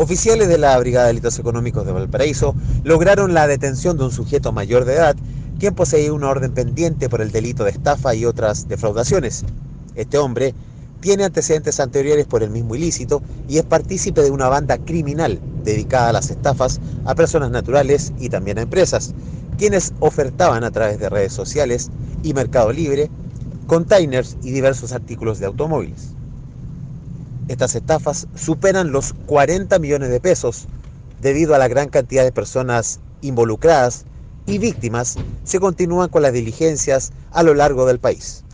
[0.00, 2.54] Oficiales de la Brigada de Delitos Económicos de Valparaíso
[2.84, 5.16] lograron la detención de un sujeto mayor de edad
[5.58, 9.44] quien poseía una orden pendiente por el delito de estafa y otras defraudaciones.
[9.96, 10.54] Este hombre
[11.00, 16.10] tiene antecedentes anteriores por el mismo ilícito y es partícipe de una banda criminal dedicada
[16.10, 19.16] a las estafas a personas naturales y también a empresas,
[19.58, 21.90] quienes ofertaban a través de redes sociales
[22.22, 23.10] y Mercado Libre
[23.66, 26.17] containers y diversos artículos de automóviles.
[27.48, 30.66] Estas estafas superan los 40 millones de pesos
[31.22, 34.04] debido a la gran cantidad de personas involucradas
[34.46, 38.44] y víctimas se continúan con las diligencias a lo largo del país.